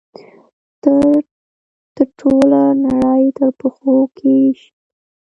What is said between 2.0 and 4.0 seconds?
ټوله نړۍ تر پښو